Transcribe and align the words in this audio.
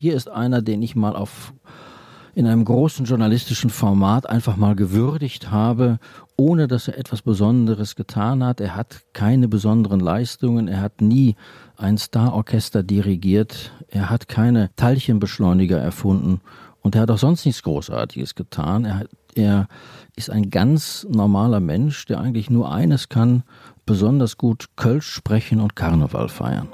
Hier 0.00 0.14
ist 0.14 0.30
einer, 0.30 0.62
den 0.62 0.80
ich 0.80 0.94
mal 0.94 1.16
auf 1.16 1.52
in 2.32 2.46
einem 2.46 2.64
großen 2.64 3.04
journalistischen 3.04 3.68
Format 3.68 4.28
einfach 4.28 4.56
mal 4.56 4.76
gewürdigt 4.76 5.50
habe, 5.50 5.98
ohne 6.36 6.68
dass 6.68 6.86
er 6.86 6.96
etwas 6.96 7.20
Besonderes 7.20 7.96
getan 7.96 8.44
hat. 8.44 8.60
Er 8.60 8.76
hat 8.76 9.02
keine 9.12 9.48
besonderen 9.48 9.98
Leistungen, 9.98 10.68
er 10.68 10.82
hat 10.82 11.00
nie 11.00 11.34
ein 11.76 11.98
Starorchester 11.98 12.84
dirigiert, 12.84 13.72
er 13.88 14.08
hat 14.08 14.28
keine 14.28 14.70
Teilchenbeschleuniger 14.76 15.78
erfunden 15.78 16.42
und 16.80 16.94
er 16.94 17.00
hat 17.00 17.10
auch 17.10 17.18
sonst 17.18 17.44
nichts 17.44 17.64
Großartiges 17.64 18.36
getan. 18.36 18.84
Er, 18.84 19.06
er 19.34 19.66
ist 20.14 20.30
ein 20.30 20.50
ganz 20.50 21.08
normaler 21.10 21.58
Mensch, 21.58 22.06
der 22.06 22.20
eigentlich 22.20 22.50
nur 22.50 22.70
eines 22.70 23.08
kann, 23.08 23.42
besonders 23.84 24.36
gut 24.36 24.68
Kölsch 24.76 25.10
sprechen 25.10 25.60
und 25.60 25.74
Karneval 25.74 26.28
feiern. 26.28 26.68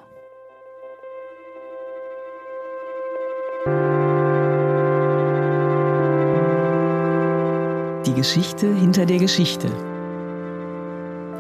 Die 8.06 8.12
Geschichte 8.12 8.74
hinter 8.74 9.06
der 9.06 9.18
Geschichte. 9.18 9.66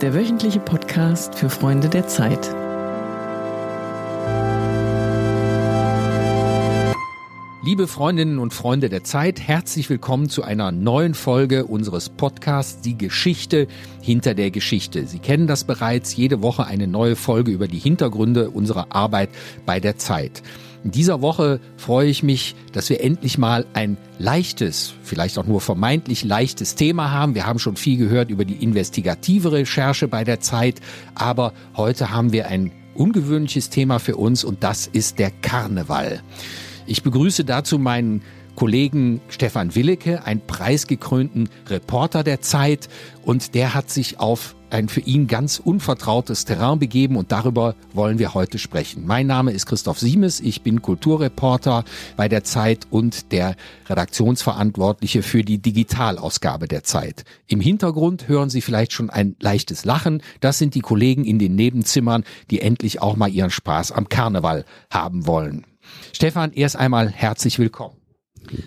Der 0.00 0.14
wöchentliche 0.14 0.60
Podcast 0.60 1.34
für 1.34 1.50
Freunde 1.50 1.90
der 1.90 2.06
Zeit. 2.08 2.54
Liebe 7.62 7.86
Freundinnen 7.86 8.38
und 8.38 8.54
Freunde 8.54 8.88
der 8.88 9.04
Zeit, 9.04 9.40
herzlich 9.40 9.90
willkommen 9.90 10.30
zu 10.30 10.42
einer 10.42 10.72
neuen 10.72 11.12
Folge 11.12 11.66
unseres 11.66 12.08
Podcasts 12.08 12.80
Die 12.80 12.96
Geschichte 12.96 13.68
hinter 14.00 14.34
der 14.34 14.50
Geschichte. 14.50 15.06
Sie 15.06 15.18
kennen 15.18 15.46
das 15.46 15.64
bereits, 15.64 16.16
jede 16.16 16.40
Woche 16.40 16.66
eine 16.66 16.86
neue 16.86 17.16
Folge 17.16 17.52
über 17.52 17.68
die 17.68 17.78
Hintergründe 17.78 18.48
unserer 18.48 18.86
Arbeit 18.88 19.28
bei 19.66 19.80
der 19.80 19.98
Zeit. 19.98 20.42
In 20.84 20.90
dieser 20.90 21.22
Woche 21.22 21.60
freue 21.78 22.08
ich 22.10 22.22
mich, 22.22 22.54
dass 22.72 22.90
wir 22.90 23.02
endlich 23.02 23.38
mal 23.38 23.64
ein 23.72 23.96
leichtes, 24.18 24.92
vielleicht 25.02 25.38
auch 25.38 25.46
nur 25.46 25.62
vermeintlich 25.62 26.24
leichtes 26.24 26.74
Thema 26.74 27.10
haben. 27.10 27.34
Wir 27.34 27.46
haben 27.46 27.58
schon 27.58 27.76
viel 27.76 27.96
gehört 27.96 28.30
über 28.30 28.44
die 28.44 28.62
investigative 28.62 29.50
Recherche 29.50 30.08
bei 30.08 30.24
der 30.24 30.40
Zeit, 30.40 30.80
aber 31.14 31.54
heute 31.74 32.10
haben 32.10 32.32
wir 32.32 32.48
ein 32.48 32.70
ungewöhnliches 32.94 33.70
Thema 33.70 33.98
für 33.98 34.16
uns 34.16 34.44
und 34.44 34.62
das 34.62 34.86
ist 34.86 35.18
der 35.18 35.30
Karneval. 35.30 36.20
Ich 36.86 37.02
begrüße 37.02 37.46
dazu 37.46 37.78
meinen 37.78 38.20
Kollegen 38.56 39.20
Stefan 39.28 39.74
Willecke, 39.74 40.24
einen 40.24 40.40
preisgekrönten 40.46 41.48
Reporter 41.68 42.22
der 42.22 42.40
Zeit 42.40 42.88
und 43.24 43.54
der 43.54 43.74
hat 43.74 43.90
sich 43.90 44.20
auf 44.20 44.54
ein 44.70 44.88
für 44.88 45.00
ihn 45.00 45.28
ganz 45.28 45.60
unvertrautes 45.60 46.44
Terrain 46.44 46.78
begeben 46.78 47.16
und 47.16 47.30
darüber 47.30 47.76
wollen 47.92 48.18
wir 48.18 48.34
heute 48.34 48.58
sprechen. 48.58 49.06
Mein 49.06 49.26
Name 49.26 49.52
ist 49.52 49.66
Christoph 49.66 50.00
Siemes, 50.00 50.40
ich 50.40 50.62
bin 50.62 50.82
Kulturreporter 50.82 51.84
bei 52.16 52.28
der 52.28 52.42
Zeit 52.42 52.86
und 52.90 53.30
der 53.32 53.54
Redaktionsverantwortliche 53.88 55.22
für 55.22 55.42
die 55.42 55.58
Digitalausgabe 55.58 56.66
der 56.66 56.82
Zeit. 56.82 57.24
Im 57.46 57.60
Hintergrund 57.60 58.26
hören 58.26 58.50
Sie 58.50 58.60
vielleicht 58.60 58.92
schon 58.92 59.10
ein 59.10 59.36
leichtes 59.40 59.84
Lachen. 59.84 60.22
Das 60.40 60.58
sind 60.58 60.74
die 60.74 60.80
Kollegen 60.80 61.24
in 61.24 61.38
den 61.38 61.54
Nebenzimmern, 61.54 62.24
die 62.50 62.60
endlich 62.60 63.00
auch 63.00 63.16
mal 63.16 63.30
ihren 63.30 63.50
Spaß 63.50 63.92
am 63.92 64.08
Karneval 64.08 64.64
haben 64.90 65.26
wollen. 65.26 65.66
Stefan, 66.12 66.52
erst 66.52 66.76
einmal 66.76 67.10
herzlich 67.10 67.58
willkommen. 67.58 68.03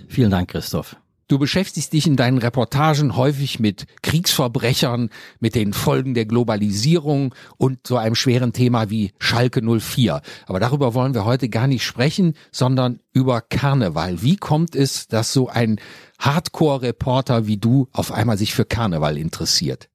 Vielen 0.08 0.31
Dank, 0.31 0.50
Christoph. 0.50 0.95
Du 1.30 1.38
beschäftigst 1.38 1.92
dich 1.92 2.08
in 2.08 2.16
deinen 2.16 2.38
Reportagen 2.38 3.17
häufig 3.17 3.59
mit 3.59 3.86
Kriegsverbrechern, 4.02 5.09
mit 5.42 5.56
den 5.56 5.73
Folgen 5.73 6.14
der 6.14 6.25
Globalisierung 6.25 7.36
und 7.58 7.86
so 7.86 7.98
einem 7.98 8.16
schweren 8.16 8.53
Thema 8.53 8.89
wie 8.89 9.11
Schalke 9.20 9.61
04. 9.61 10.22
Aber 10.45 10.61
darüber 10.61 10.94
wollen 10.94 11.14
wir 11.14 11.25
heute 11.25 11.50
gar 11.50 11.67
nicht 11.67 11.83
sprechen, 11.83 12.33
sondern 12.53 13.02
über 13.11 13.42
Karneval. 13.42 14.22
Wie 14.22 14.38
kommt 14.38 14.73
es, 14.73 15.09
dass 15.09 15.33
so 15.33 15.50
ein 15.50 15.81
Hardcore-Reporter 16.20 17.45
wie 17.45 17.58
du 17.58 17.89
auf 17.92 18.14
einmal 18.14 18.38
sich 18.38 18.53
für 18.53 18.64
Karneval 18.64 19.17
interessiert? 19.17 19.89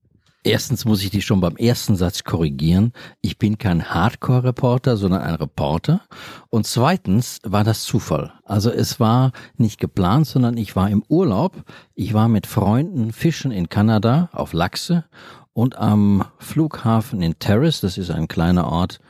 Erstens 0.45 0.85
muss 0.85 1.05
ich 1.05 1.11
dich 1.11 1.25
schon 1.25 1.41
beim 1.41 1.57
ersten 1.57 1.95
Satz 1.95 2.25
korrigieren. 2.25 2.93
Ich 3.21 3.39
bin 3.39 3.59
kein 3.59 3.91
Hardcore-Reporter, 3.95 4.97
sondern 4.97 5.23
ein 5.23 5.37
Reporter. 5.37 6.01
Und 6.51 6.67
zweitens 6.67 7.39
war 7.45 7.63
das 7.63 7.85
Zufall. 7.85 8.33
Also 8.45 8.71
es 8.71 8.99
war 8.99 9.31
nicht 9.57 9.79
geplant, 9.79 10.27
sondern 10.27 10.57
ich 10.57 10.75
war 10.75 10.91
im 10.91 11.05
Urlaub. 11.09 11.63
Ich 11.95 12.13
war 12.13 12.27
mit 12.27 12.49
Freunden 12.49 13.13
fischen 13.13 13.53
in 13.53 13.69
Kanada 13.69 14.31
auf 14.33 14.53
Lachse 14.53 15.05
und 15.53 15.77
am 15.77 16.25
Flughafen 16.39 17.23
in 17.23 17.39
Terrace, 17.39 17.81
das 17.81 17.97
ist 17.97 18.11
ein 18.11 18.27
kleiner 18.27 18.67
Ort 18.67 19.01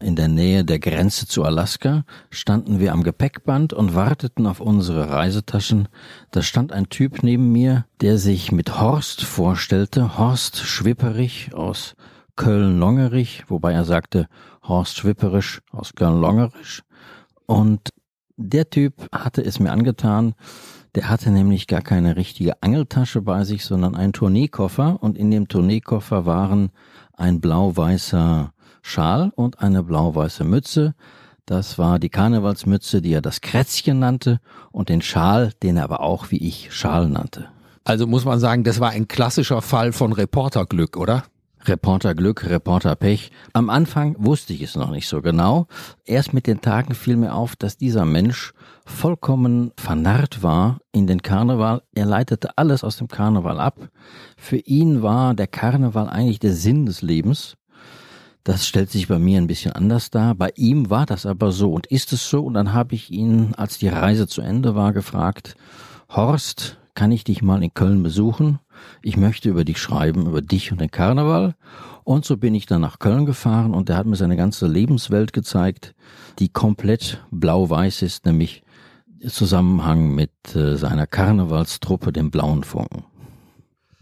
in 0.00 0.16
der 0.16 0.28
Nähe 0.28 0.64
der 0.64 0.78
Grenze 0.78 1.26
zu 1.26 1.44
Alaska 1.44 2.04
standen 2.30 2.80
wir 2.80 2.92
am 2.92 3.02
Gepäckband 3.02 3.72
und 3.72 3.94
warteten 3.94 4.46
auf 4.46 4.60
unsere 4.60 5.10
Reisetaschen. 5.10 5.88
Da 6.30 6.42
stand 6.42 6.72
ein 6.72 6.88
Typ 6.88 7.22
neben 7.22 7.52
mir, 7.52 7.84
der 8.00 8.18
sich 8.18 8.50
mit 8.50 8.80
Horst 8.80 9.22
vorstellte, 9.22 10.18
Horst 10.18 10.56
Schwipperich 10.56 11.54
aus 11.54 11.94
Köln-Longerich, 12.36 13.44
wobei 13.48 13.72
er 13.72 13.84
sagte 13.84 14.26
Horst 14.62 14.96
Schwipperisch 14.96 15.60
aus 15.70 15.94
Köln-Longerich. 15.94 16.82
Und 17.46 17.90
der 18.36 18.70
Typ 18.70 18.94
hatte 19.12 19.44
es 19.44 19.60
mir 19.60 19.70
angetan, 19.70 20.34
der 20.94 21.10
hatte 21.10 21.30
nämlich 21.30 21.66
gar 21.66 21.82
keine 21.82 22.16
richtige 22.16 22.62
Angeltasche 22.62 23.20
bei 23.20 23.44
sich, 23.44 23.64
sondern 23.64 23.94
einen 23.94 24.12
Tourneekoffer 24.12 25.02
und 25.02 25.18
in 25.18 25.30
dem 25.30 25.46
Tourneekoffer 25.46 26.26
waren 26.26 26.70
ein 27.12 27.40
blau-weißer 27.40 28.52
Schal 28.82 29.32
und 29.34 29.60
eine 29.60 29.82
blau-weiße 29.82 30.44
Mütze. 30.44 30.94
Das 31.46 31.78
war 31.78 31.98
die 31.98 32.10
Karnevalsmütze, 32.10 33.02
die 33.02 33.12
er 33.12 33.22
das 33.22 33.40
Krätzchen 33.40 33.98
nannte, 33.98 34.40
und 34.72 34.88
den 34.88 35.02
Schal, 35.02 35.52
den 35.62 35.76
er 35.76 35.84
aber 35.84 36.00
auch 36.00 36.30
wie 36.30 36.38
ich 36.38 36.72
Schal 36.72 37.08
nannte. 37.08 37.48
Also 37.84 38.06
muss 38.06 38.24
man 38.24 38.38
sagen, 38.38 38.62
das 38.62 38.78
war 38.78 38.90
ein 38.90 39.08
klassischer 39.08 39.62
Fall 39.62 39.92
von 39.92 40.12
Reporterglück, 40.12 40.96
oder? 40.96 41.24
Reporterglück, 41.64 42.48
Reporterpech. 42.48 43.30
Am 43.52 43.68
Anfang 43.68 44.16
wusste 44.18 44.52
ich 44.52 44.62
es 44.62 44.76
noch 44.76 44.90
nicht 44.90 45.08
so 45.08 45.20
genau. 45.20 45.66
Erst 46.04 46.32
mit 46.32 46.46
den 46.46 46.60
Tagen 46.60 46.94
fiel 46.94 47.16
mir 47.16 47.34
auf, 47.34 47.56
dass 47.56 47.76
dieser 47.76 48.04
Mensch 48.04 48.52
vollkommen 48.86 49.72
vernarrt 49.76 50.42
war 50.42 50.80
in 50.92 51.06
den 51.06 51.22
Karneval. 51.22 51.82
Er 51.94 52.06
leitete 52.06 52.56
alles 52.56 52.82
aus 52.82 52.96
dem 52.96 53.08
Karneval 53.08 53.60
ab. 53.60 53.88
Für 54.36 54.56
ihn 54.56 55.02
war 55.02 55.34
der 55.34 55.48
Karneval 55.48 56.08
eigentlich 56.08 56.38
der 56.38 56.54
Sinn 56.54 56.86
des 56.86 57.02
Lebens. 57.02 57.56
Das 58.44 58.66
stellt 58.66 58.90
sich 58.90 59.08
bei 59.08 59.18
mir 59.18 59.38
ein 59.38 59.46
bisschen 59.46 59.72
anders 59.72 60.10
dar. 60.10 60.34
Bei 60.34 60.50
ihm 60.56 60.88
war 60.88 61.06
das 61.06 61.26
aber 61.26 61.52
so 61.52 61.72
und 61.72 61.86
ist 61.86 62.12
es 62.12 62.28
so. 62.28 62.42
Und 62.42 62.54
dann 62.54 62.72
habe 62.72 62.94
ich 62.94 63.10
ihn, 63.10 63.54
als 63.54 63.78
die 63.78 63.88
Reise 63.88 64.26
zu 64.26 64.40
Ende 64.40 64.74
war, 64.74 64.92
gefragt, 64.92 65.56
Horst, 66.08 66.78
kann 66.94 67.12
ich 67.12 67.24
dich 67.24 67.42
mal 67.42 67.62
in 67.62 67.74
Köln 67.74 68.02
besuchen? 68.02 68.58
Ich 69.02 69.16
möchte 69.16 69.48
über 69.48 69.64
dich 69.64 69.78
schreiben, 69.78 70.26
über 70.26 70.40
dich 70.42 70.72
und 70.72 70.80
den 70.80 70.90
Karneval. 70.90 71.54
Und 72.04 72.24
so 72.24 72.36
bin 72.36 72.54
ich 72.54 72.66
dann 72.66 72.80
nach 72.80 72.98
Köln 72.98 73.26
gefahren 73.26 73.74
und 73.74 73.90
er 73.90 73.96
hat 73.96 74.06
mir 74.06 74.16
seine 74.16 74.36
ganze 74.36 74.66
Lebenswelt 74.66 75.32
gezeigt, 75.32 75.94
die 76.38 76.48
komplett 76.48 77.22
blau-weiß 77.30 78.02
ist, 78.02 78.26
nämlich 78.26 78.62
Zusammenhang 79.28 80.14
mit 80.14 80.32
äh, 80.56 80.76
seiner 80.76 81.06
Karnevalstruppe, 81.06 82.12
dem 82.12 82.30
Blauen 82.30 82.64
Funken. 82.64 83.04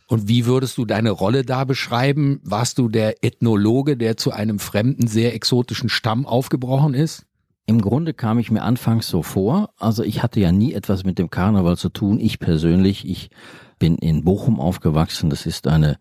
Und 0.08 0.26
wie 0.26 0.46
würdest 0.46 0.78
du 0.78 0.86
deine 0.86 1.10
Rolle 1.10 1.44
da 1.44 1.64
beschreiben? 1.64 2.40
Warst 2.42 2.78
du 2.78 2.88
der 2.88 3.22
Ethnologe, 3.22 3.96
der 3.96 4.16
zu 4.16 4.32
einem 4.32 4.58
fremden, 4.58 5.06
sehr 5.06 5.34
exotischen 5.34 5.90
Stamm 5.90 6.26
aufgebrochen 6.26 6.94
ist? 6.94 7.26
Im 7.66 7.82
Grunde 7.82 8.14
kam 8.14 8.38
ich 8.38 8.50
mir 8.50 8.62
anfangs 8.62 9.08
so 9.08 9.22
vor. 9.22 9.68
Also 9.76 10.02
ich 10.02 10.22
hatte 10.22 10.40
ja 10.40 10.50
nie 10.50 10.72
etwas 10.72 11.04
mit 11.04 11.18
dem 11.18 11.28
Karneval 11.28 11.76
zu 11.76 11.90
tun. 11.90 12.18
Ich 12.18 12.38
persönlich, 12.38 13.06
ich 13.06 13.28
bin 13.78 13.96
in 13.98 14.24
Bochum 14.24 14.58
aufgewachsen. 14.58 15.28
Das 15.28 15.44
ist 15.44 15.68
eine 15.68 15.98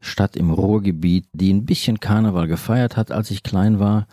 Stadt 0.00 0.36
im 0.36 0.50
Ruhrgebiet, 0.50 1.26
die 1.34 1.52
ein 1.52 1.66
bisschen 1.66 2.00
Karneval 2.00 2.48
gefeiert 2.48 2.96
hat, 2.96 3.12
als 3.12 3.30
ich 3.30 3.42
klein 3.42 3.78
war 3.78 4.06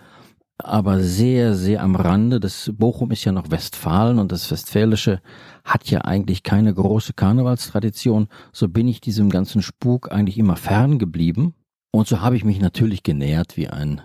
aber 0.58 1.02
sehr, 1.02 1.54
sehr 1.54 1.84
am 1.84 1.96
Rande. 1.96 2.40
Das 2.40 2.72
Bochum 2.76 3.12
ist 3.12 3.24
ja 3.24 3.32
noch 3.32 3.52
Westfalen 3.52 4.20
und 4.20 4.32
das 4.32 4.50
Westfälische 4.50 5.22
hat 5.64 5.90
ja 5.90 6.02
eigentlich 6.02 6.44
keine 6.44 6.74
große 6.74 7.14
Karnevalstradition. 7.14 8.28
So 8.52 8.68
bin 8.68 8.88
ich 8.88 9.00
diesem 9.00 9.30
ganzen 9.30 9.62
Spuk 9.62 10.12
eigentlich 10.12 10.38
immer 10.38 10.56
fern 10.56 10.98
geblieben. 10.98 11.54
Und 11.92 12.08
so 12.08 12.22
habe 12.22 12.36
ich 12.36 12.44
mich 12.44 12.60
natürlich 12.60 13.04
genähert 13.04 13.56
wie 13.56 13.68
ein, 13.68 14.02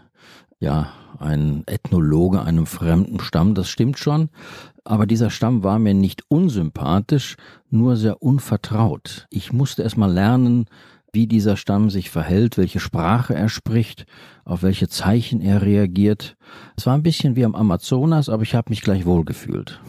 ja, 0.60 0.92
ein 1.18 1.62
Ethnologe 1.66 2.42
einem 2.42 2.66
fremden 2.66 3.20
Stamm. 3.20 3.54
Das 3.54 3.68
stimmt 3.68 3.98
schon. 3.98 4.28
Aber 4.84 5.06
dieser 5.06 5.30
Stamm 5.30 5.62
war 5.62 5.78
mir 5.78 5.94
nicht 5.94 6.24
unsympathisch, 6.28 7.36
nur 7.70 7.96
sehr 7.96 8.22
unvertraut. 8.22 9.26
Ich 9.30 9.52
musste 9.52 9.82
erst 9.82 9.96
mal 9.96 10.12
lernen, 10.12 10.66
wie 11.12 11.26
dieser 11.26 11.56
Stamm 11.56 11.90
sich 11.90 12.10
verhält, 12.10 12.56
welche 12.56 12.80
Sprache 12.80 13.34
er 13.34 13.48
spricht, 13.48 14.06
auf 14.44 14.62
welche 14.62 14.88
Zeichen 14.88 15.40
er 15.40 15.62
reagiert. 15.62 16.36
Es 16.76 16.86
war 16.86 16.94
ein 16.94 17.02
bisschen 17.02 17.36
wie 17.36 17.44
am 17.44 17.54
Amazonas, 17.54 18.28
aber 18.28 18.42
ich 18.42 18.54
habe 18.54 18.70
mich 18.70 18.82
gleich 18.82 19.04
wohlgefühlt. 19.04 19.80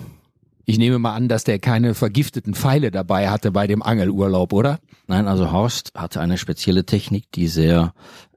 Ich 0.65 0.77
nehme 0.77 0.99
mal 0.99 1.13
an, 1.13 1.27
dass 1.27 1.43
der 1.43 1.59
keine 1.59 1.93
vergifteten 1.93 2.53
Pfeile 2.53 2.91
dabei 2.91 3.29
hatte 3.29 3.51
bei 3.51 3.67
dem 3.67 3.81
Angelurlaub, 3.83 4.53
oder? 4.53 4.79
Nein, 5.07 5.27
also 5.27 5.51
Horst 5.51 5.91
hatte 5.95 6.21
eine 6.21 6.37
spezielle 6.37 6.85
Technik, 6.85 7.31
die 7.33 7.47
sehr 7.47 7.93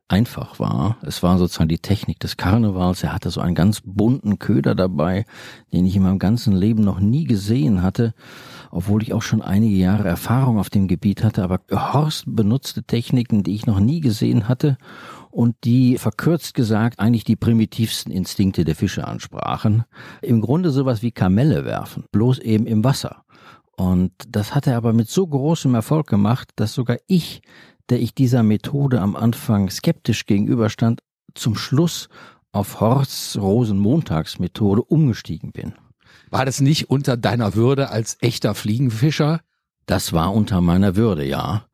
einfach 0.08 0.58
war. 0.58 0.98
Es 1.02 1.22
war 1.22 1.38
sozusagen 1.38 1.68
die 1.68 1.78
Technik 1.78 2.20
des 2.20 2.36
Karnevals. 2.36 3.02
Er 3.02 3.12
hatte 3.12 3.30
so 3.30 3.40
einen 3.40 3.54
ganz 3.54 3.80
bunten 3.84 4.38
Köder 4.38 4.74
dabei, 4.74 5.24
den 5.72 5.86
ich 5.86 5.96
in 5.96 6.02
meinem 6.02 6.18
ganzen 6.18 6.54
Leben 6.54 6.82
noch 6.82 7.00
nie 7.00 7.24
gesehen 7.24 7.82
hatte, 7.82 8.14
obwohl 8.76 9.02
ich 9.02 9.12
auch 9.12 9.22
schon 9.22 9.42
einige 9.42 9.76
Jahre 9.76 10.06
Erfahrung 10.06 10.58
auf 10.58 10.70
dem 10.70 10.86
Gebiet 10.86 11.24
hatte. 11.24 11.42
Aber 11.42 11.60
Horst 11.70 12.24
benutzte 12.26 12.84
Techniken, 12.84 13.42
die 13.42 13.54
ich 13.54 13.66
noch 13.66 13.80
nie 13.80 14.00
gesehen 14.00 14.48
hatte 14.48 14.76
und 15.30 15.56
die 15.64 15.98
verkürzt 15.98 16.54
gesagt 16.54 16.98
eigentlich 16.98 17.24
die 17.24 17.36
primitivsten 17.36 18.12
Instinkte 18.12 18.64
der 18.64 18.76
Fische 18.76 19.06
ansprachen. 19.06 19.84
Im 20.22 20.40
Grunde 20.40 20.70
sowas 20.70 21.02
wie 21.02 21.10
Kamelle 21.10 21.64
werfen, 21.64 22.04
bloß 22.12 22.38
eben 22.40 22.66
im 22.66 22.84
Wasser. 22.84 23.24
Und 23.76 24.12
das 24.28 24.54
hat 24.54 24.66
er 24.66 24.76
aber 24.76 24.92
mit 24.92 25.08
so 25.08 25.26
großem 25.26 25.74
Erfolg 25.74 26.06
gemacht, 26.06 26.50
dass 26.56 26.74
sogar 26.74 26.98
ich 27.06 27.42
der 27.88 28.00
ich 28.00 28.14
dieser 28.14 28.42
Methode 28.42 29.00
am 29.00 29.16
Anfang 29.16 29.70
skeptisch 29.70 30.26
gegenüberstand, 30.26 31.00
zum 31.34 31.54
Schluss 31.54 32.08
auf 32.52 32.80
Horsts 32.80 33.38
Rosenmontagsmethode 33.38 34.82
umgestiegen 34.82 35.52
bin. 35.52 35.74
War 36.30 36.44
das 36.44 36.60
nicht 36.60 36.90
unter 36.90 37.16
deiner 37.16 37.54
Würde 37.54 37.90
als 37.90 38.18
echter 38.20 38.54
Fliegenfischer? 38.54 39.40
Das 39.86 40.12
war 40.12 40.32
unter 40.34 40.60
meiner 40.60 40.96
Würde, 40.96 41.24
ja. 41.24 41.66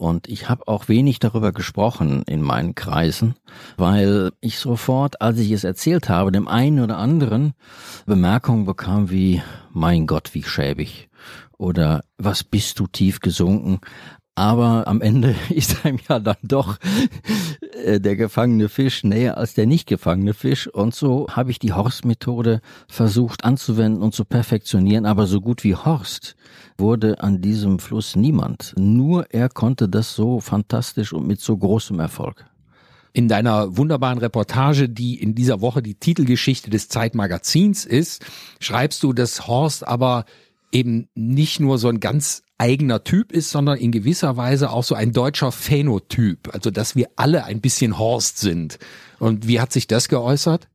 Und 0.00 0.28
ich 0.28 0.48
habe 0.48 0.66
auch 0.66 0.88
wenig 0.88 1.18
darüber 1.18 1.52
gesprochen 1.52 2.22
in 2.26 2.40
meinen 2.40 2.74
Kreisen, 2.74 3.34
weil 3.76 4.32
ich 4.40 4.58
sofort, 4.58 5.20
als 5.20 5.38
ich 5.38 5.50
es 5.52 5.62
erzählt 5.62 6.08
habe, 6.08 6.32
dem 6.32 6.48
einen 6.48 6.80
oder 6.80 6.96
anderen 6.96 7.52
Bemerkungen 8.06 8.64
bekam 8.64 9.10
wie, 9.10 9.42
mein 9.72 10.06
Gott, 10.06 10.30
wie 10.32 10.42
schäbig. 10.42 11.10
Oder 11.58 12.04
was 12.16 12.42
bist 12.42 12.78
du 12.78 12.86
tief 12.86 13.20
gesunken? 13.20 13.80
Aber 14.40 14.88
am 14.88 15.02
Ende 15.02 15.34
ist 15.50 15.84
einem 15.84 15.98
ja 16.08 16.18
dann 16.18 16.38
doch 16.42 16.78
äh, 17.84 18.00
der 18.00 18.16
gefangene 18.16 18.70
Fisch 18.70 19.04
näher 19.04 19.36
als 19.36 19.52
der 19.52 19.66
nicht 19.66 19.86
gefangene 19.86 20.32
Fisch. 20.32 20.66
Und 20.66 20.94
so 20.94 21.26
habe 21.28 21.50
ich 21.50 21.58
die 21.58 21.74
Horst-Methode 21.74 22.62
versucht 22.88 23.44
anzuwenden 23.44 24.02
und 24.02 24.14
zu 24.14 24.24
perfektionieren. 24.24 25.04
Aber 25.04 25.26
so 25.26 25.42
gut 25.42 25.62
wie 25.62 25.74
Horst 25.74 26.36
wurde 26.78 27.22
an 27.22 27.42
diesem 27.42 27.80
Fluss 27.80 28.16
niemand. 28.16 28.72
Nur 28.78 29.26
er 29.28 29.50
konnte 29.50 29.90
das 29.90 30.14
so 30.14 30.40
fantastisch 30.40 31.12
und 31.12 31.26
mit 31.26 31.42
so 31.42 31.58
großem 31.58 32.00
Erfolg. 32.00 32.46
In 33.12 33.28
deiner 33.28 33.76
wunderbaren 33.76 34.20
Reportage, 34.20 34.88
die 34.88 35.20
in 35.20 35.34
dieser 35.34 35.60
Woche 35.60 35.82
die 35.82 35.96
Titelgeschichte 35.96 36.70
des 36.70 36.88
Zeitmagazins 36.88 37.84
ist, 37.84 38.24
schreibst 38.58 39.02
du, 39.02 39.12
dass 39.12 39.46
Horst 39.46 39.86
aber 39.86 40.24
eben 40.72 41.08
nicht 41.14 41.60
nur 41.60 41.76
so 41.76 41.88
ein 41.88 42.00
ganz 42.00 42.42
eigener 42.60 43.02
Typ 43.02 43.32
ist, 43.32 43.50
sondern 43.50 43.78
in 43.78 43.90
gewisser 43.90 44.36
Weise 44.36 44.70
auch 44.70 44.84
so 44.84 44.94
ein 44.94 45.12
deutscher 45.12 45.50
Phänotyp. 45.50 46.52
Also, 46.52 46.70
dass 46.70 46.94
wir 46.94 47.08
alle 47.16 47.44
ein 47.44 47.60
bisschen 47.60 47.98
Horst 47.98 48.38
sind. 48.38 48.78
Und 49.18 49.48
wie 49.48 49.60
hat 49.60 49.72
sich 49.72 49.86
das 49.86 50.08
geäußert? 50.08 50.68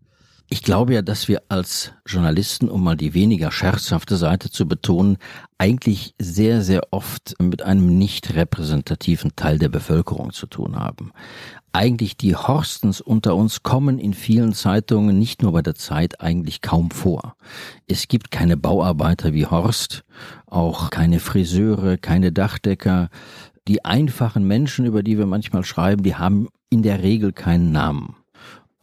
Ich 0.47 0.61
glaube 0.61 0.93
ja, 0.93 1.01
dass 1.01 1.27
wir 1.27 1.41
als 1.49 1.91
Journalisten, 2.05 2.69
um 2.69 2.83
mal 2.83 2.95
die 2.95 3.13
weniger 3.13 3.51
scherzhafte 3.51 4.15
Seite 4.15 4.51
zu 4.51 4.67
betonen, 4.67 5.17
eigentlich 5.57 6.13
sehr, 6.19 6.61
sehr 6.61 6.81
oft 6.91 7.35
mit 7.41 7.63
einem 7.63 7.97
nicht 7.97 8.35
repräsentativen 8.35 9.35
Teil 9.35 9.57
der 9.57 9.69
Bevölkerung 9.69 10.31
zu 10.31 10.45
tun 10.45 10.75
haben 10.75 11.11
eigentlich 11.75 12.15
die 12.15 12.37
Horstens 12.37 13.01
unter 13.01 13.35
uns 13.35 13.61
kommen 13.61 13.99
in 13.99 14.13
vielen 14.13 14.53
Zeitungen, 14.53 15.19
nicht 15.19 15.41
nur 15.41 15.51
bei 15.51 15.61
der 15.61 15.75
Zeit, 15.75 16.21
eigentlich 16.21 16.61
kaum 16.61 16.89
vor. 16.89 17.35
Es 17.85 18.07
gibt 18.07 18.31
keine 18.31 18.55
Bauarbeiter 18.55 19.33
wie 19.33 19.45
Horst, 19.45 20.05
auch 20.45 20.89
keine 20.89 21.19
Friseure, 21.19 21.97
keine 21.97 22.31
Dachdecker. 22.31 23.09
Die 23.67 23.83
einfachen 23.83 24.47
Menschen, 24.47 24.85
über 24.85 25.03
die 25.03 25.17
wir 25.17 25.25
manchmal 25.25 25.65
schreiben, 25.65 26.03
die 26.03 26.15
haben 26.15 26.47
in 26.69 26.81
der 26.81 27.03
Regel 27.03 27.33
keinen 27.33 27.73
Namen. 27.73 28.15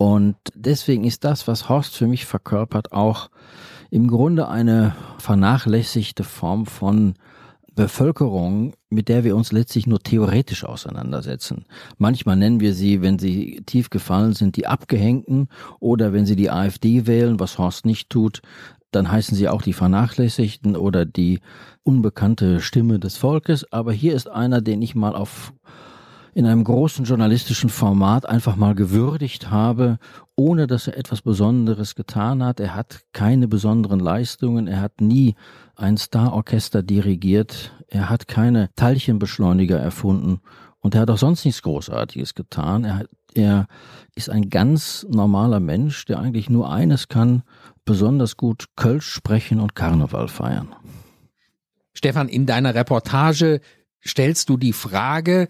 Und 0.03 0.35
deswegen 0.57 1.05
ist 1.05 1.23
das, 1.23 1.47
was 1.47 1.69
Horst 1.69 1.95
für 1.95 2.09
mich 2.09 2.27
verkörpert, 2.27 2.93
auch 2.93 3.31
im 3.89 4.09
Grunde 4.09 4.49
eine 4.49 4.97
vernachlässigte 5.19 6.25
Form 6.25 6.67
von 6.67 7.15
Bevölkerung, 7.77 8.75
mit 8.91 9.09
der 9.09 9.23
wir 9.23 9.37
uns 9.37 9.53
letztlich 9.53 9.87
nur 9.87 10.01
theoretisch 10.01 10.65
auseinandersetzen. 10.65 11.67
Manchmal 11.99 12.35
nennen 12.35 12.59
wir 12.59 12.75
sie, 12.75 13.01
wenn 13.01 13.21
sie 13.21 13.63
tief 13.65 13.91
gefallen 13.91 14.33
sind, 14.33 14.57
die 14.57 14.67
Abgehängten 14.67 15.47
oder 15.79 16.13
wenn 16.13 16.27
sie 16.27 16.35
die 16.35 16.51
AfD 16.51 17.07
wählen, 17.07 17.39
was 17.39 17.59
Horst 17.59 17.87
nicht 17.87 18.11
tut, 18.11 18.43
dann 18.91 19.09
heißen 19.09 19.37
sie 19.37 19.49
auch 19.49 19.63
die 19.63 19.73
Vernachlässigten 19.73 20.75
oder 20.75 21.07
die 21.07 21.39
unbekannte 21.85 22.61
Stimme 22.61 22.99
des 22.99 23.19
Volkes. 23.19 23.73
Aber 23.73 23.93
hier 23.93 24.15
ist 24.15 24.29
einer, 24.29 24.63
den 24.63 24.83
ich 24.83 24.97
mal 24.97 25.15
auf 25.15 25.53
in 26.35 26.47
einem 26.47 26.65
großen 26.65 27.05
journalistischen 27.05 27.69
Format 27.69 28.27
einfach 28.27 28.57
mal 28.57 28.75
gewürdigt 28.75 29.51
habe, 29.51 29.99
ohne 30.35 30.67
dass 30.67 30.87
er 30.87 30.97
etwas 30.97 31.21
Besonderes 31.21 31.95
getan 31.95 32.43
hat. 32.43 32.59
Er 32.59 32.75
hat 32.75 33.03
keine 33.13 33.49
besonderen 33.49 34.01
Leistungen, 34.01 34.67
er 34.67 34.81
hat 34.81 35.01
nie 35.01 35.35
ein 35.77 35.99
Starorchester 35.99 36.83
dirigiert, 36.83 37.73
er 37.89 38.09
hat 38.09 38.29
keine 38.29 38.71
Teilchenbeschleuniger 38.77 39.79
erfunden 39.79 40.41
und 40.81 40.95
er 40.95 41.03
hat 41.03 41.11
auch 41.11 41.19
sonst 41.19 41.45
nichts 41.45 41.63
Großartiges 41.63 42.35
getan. 42.35 42.85
Er, 42.85 43.05
er 43.35 43.67
ist 44.15 44.31
ein 44.31 44.49
ganz 44.49 45.07
normaler 45.11 45.61
Mensch, 45.61 46.07
der 46.07 46.19
eigentlich 46.19 46.49
nur 46.49 46.73
eines 46.73 47.09
kann, 47.09 47.43
besonders 47.85 48.39
gut 48.39 48.67
Kölsch 48.77 49.11
sprechen 49.11 49.61
und 49.61 49.75
Karneval 49.75 50.29
feiern. 50.29 50.75
Stefan, 51.93 52.29
in 52.29 52.47
deiner 52.47 52.75
Reportage 52.75 53.61
stellst 54.05 54.49
du 54.49 54.57
die 54.57 54.73
Frage, 54.73 55.49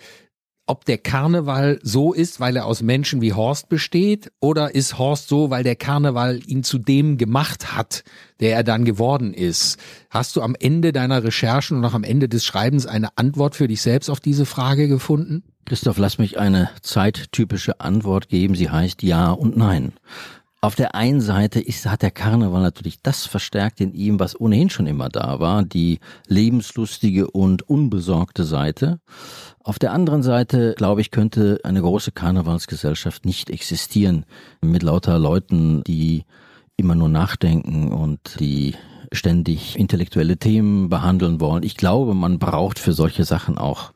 ob 0.66 0.84
der 0.84 0.98
Karneval 0.98 1.78
so 1.82 2.12
ist, 2.12 2.40
weil 2.40 2.56
er 2.56 2.66
aus 2.66 2.82
Menschen 2.82 3.20
wie 3.20 3.32
Horst 3.32 3.68
besteht, 3.68 4.30
oder 4.40 4.74
ist 4.74 4.98
Horst 4.98 5.28
so, 5.28 5.50
weil 5.50 5.64
der 5.64 5.76
Karneval 5.76 6.40
ihn 6.46 6.62
zu 6.62 6.78
dem 6.78 7.18
gemacht 7.18 7.76
hat, 7.76 8.04
der 8.40 8.54
er 8.54 8.62
dann 8.62 8.84
geworden 8.84 9.34
ist. 9.34 9.78
Hast 10.10 10.36
du 10.36 10.42
am 10.42 10.54
Ende 10.58 10.92
deiner 10.92 11.24
Recherchen 11.24 11.78
und 11.78 11.84
auch 11.84 11.94
am 11.94 12.04
Ende 12.04 12.28
des 12.28 12.44
Schreibens 12.44 12.86
eine 12.86 13.16
Antwort 13.16 13.56
für 13.56 13.68
dich 13.68 13.82
selbst 13.82 14.08
auf 14.08 14.20
diese 14.20 14.46
Frage 14.46 14.88
gefunden? 14.88 15.42
Christoph, 15.64 15.98
lass 15.98 16.18
mich 16.18 16.38
eine 16.38 16.70
zeittypische 16.82 17.80
Antwort 17.80 18.28
geben. 18.28 18.54
Sie 18.54 18.70
heißt 18.70 19.02
Ja 19.02 19.30
und 19.30 19.56
Nein. 19.56 19.92
Auf 20.64 20.76
der 20.76 20.94
einen 20.94 21.20
Seite 21.20 21.58
ist, 21.58 21.86
hat 21.86 22.02
der 22.02 22.12
Karneval 22.12 22.62
natürlich 22.62 23.02
das 23.02 23.26
verstärkt 23.26 23.80
in 23.80 23.92
ihm, 23.94 24.20
was 24.20 24.40
ohnehin 24.40 24.70
schon 24.70 24.86
immer 24.86 25.08
da 25.08 25.40
war, 25.40 25.64
die 25.64 25.98
lebenslustige 26.28 27.28
und 27.28 27.68
unbesorgte 27.68 28.44
Seite. 28.44 29.00
Auf 29.58 29.80
der 29.80 29.92
anderen 29.92 30.22
Seite, 30.22 30.74
glaube 30.76 31.00
ich, 31.00 31.10
könnte 31.10 31.58
eine 31.64 31.80
große 31.80 32.12
Karnevalsgesellschaft 32.12 33.24
nicht 33.24 33.50
existieren 33.50 34.24
mit 34.60 34.84
lauter 34.84 35.18
Leuten, 35.18 35.82
die 35.82 36.26
immer 36.76 36.94
nur 36.94 37.08
nachdenken 37.08 37.90
und 37.90 38.38
die 38.38 38.76
ständig 39.10 39.76
intellektuelle 39.76 40.36
Themen 40.36 40.88
behandeln 40.88 41.40
wollen. 41.40 41.64
Ich 41.64 41.76
glaube, 41.76 42.14
man 42.14 42.38
braucht 42.38 42.78
für 42.78 42.92
solche 42.92 43.24
Sachen 43.24 43.58
auch 43.58 43.92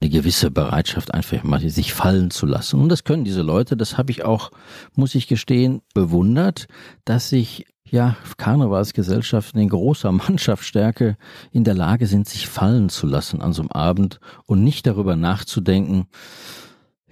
eine 0.00 0.10
gewisse 0.10 0.50
Bereitschaft, 0.50 1.12
einfach 1.12 1.42
mal 1.42 1.60
sich 1.68 1.92
fallen 1.92 2.30
zu 2.30 2.46
lassen. 2.46 2.80
Und 2.80 2.88
das 2.88 3.04
können 3.04 3.24
diese 3.24 3.42
Leute, 3.42 3.76
das 3.76 3.98
habe 3.98 4.12
ich 4.12 4.24
auch, 4.24 4.50
muss 4.94 5.14
ich 5.14 5.26
gestehen, 5.26 5.82
bewundert, 5.92 6.66
dass 7.04 7.28
sich 7.30 7.66
ja, 7.90 8.16
Karnevalsgesellschaften 8.36 9.60
in 9.60 9.70
großer 9.70 10.12
Mannschaftsstärke 10.12 11.16
in 11.50 11.64
der 11.64 11.74
Lage 11.74 12.06
sind, 12.06 12.28
sich 12.28 12.46
fallen 12.46 12.88
zu 12.88 13.06
lassen 13.06 13.40
an 13.40 13.52
so 13.52 13.62
einem 13.62 13.70
Abend 13.70 14.20
und 14.46 14.62
nicht 14.62 14.86
darüber 14.86 15.16
nachzudenken, 15.16 16.06